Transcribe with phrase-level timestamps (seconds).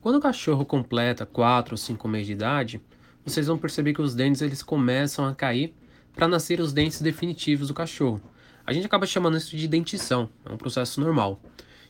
[0.00, 2.80] Quando o cachorro completa 4 ou 5 meses de idade,
[3.22, 5.74] vocês vão perceber que os dentes eles começam a cair
[6.14, 8.18] para nascer os dentes definitivos do cachorro.
[8.66, 11.38] A gente acaba chamando isso de dentição, é um processo normal.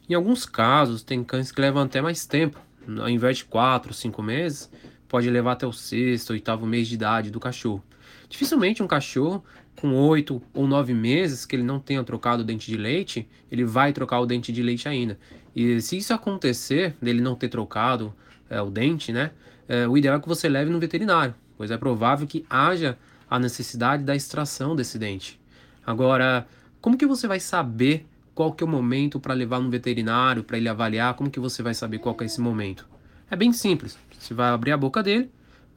[0.09, 2.59] Em alguns casos, tem cães que levam até mais tempo,
[2.99, 4.69] ao invés de 4 ou 5 meses,
[5.07, 7.85] pode levar até o sexto, oitavo mês de idade do cachorro.
[8.31, 9.45] Dificilmente um cachorro
[9.81, 13.65] com 8 ou 9 meses que ele não tenha trocado o dente de leite, ele
[13.65, 15.19] vai trocar o dente de leite ainda.
[15.55, 18.15] E se isso acontecer, dele não ter trocado
[18.49, 19.33] é, o dente, né?
[19.69, 22.97] É, o ideal é que você leve no veterinário, pois é provável que haja
[23.29, 25.41] a necessidade da extração desse dente.
[25.85, 26.47] Agora,
[26.81, 30.57] como que você vai saber qual que é o momento para levar no veterinário, para
[30.57, 31.15] ele avaliar?
[31.15, 32.89] Como que você vai saber qual que é esse momento?
[33.29, 33.99] É bem simples.
[34.19, 35.31] Você vai abrir a boca dele,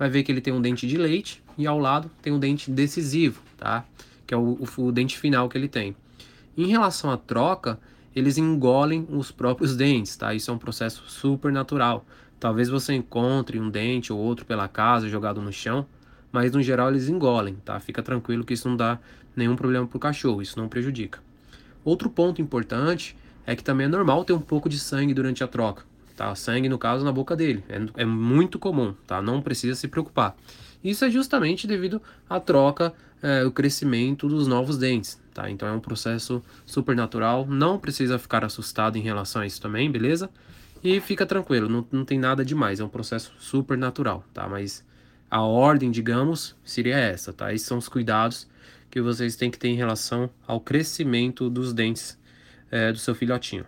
[0.03, 2.69] vai ver que ele tem um dente de leite e ao lado tem um dente
[2.69, 3.85] decisivo, tá?
[4.27, 5.95] Que é o, o, o dente final que ele tem.
[6.57, 7.79] Em relação à troca,
[8.13, 10.33] eles engolem os próprios dentes, tá?
[10.33, 12.05] Isso é um processo super natural.
[12.37, 15.85] Talvez você encontre um dente ou outro pela casa jogado no chão,
[16.33, 17.79] mas no geral eles engolem, tá?
[17.79, 18.99] Fica tranquilo que isso não dá
[19.33, 21.19] nenhum problema pro cachorro, isso não prejudica.
[21.85, 25.47] Outro ponto importante é que também é normal ter um pouco de sangue durante a
[25.47, 25.85] troca,
[26.15, 26.33] tá?
[26.35, 27.63] Sangue, no caso, na boca dele.
[27.69, 29.21] É, é muito comum, tá?
[29.21, 30.35] Não precisa se preocupar.
[30.83, 35.49] Isso é justamente devido à troca, é, o crescimento dos novos dentes, tá?
[35.49, 39.89] Então é um processo super natural, não precisa ficar assustado em relação a isso também,
[39.89, 40.29] beleza?
[40.83, 44.47] E fica tranquilo, não, não tem nada demais, é um processo super natural, tá?
[44.49, 44.85] Mas
[45.31, 47.53] a ordem, digamos, seria essa, tá?
[47.53, 48.45] Esses são os cuidados
[48.91, 52.19] que vocês têm que ter em relação ao crescimento dos dentes
[52.69, 53.65] é, do seu filhotinho.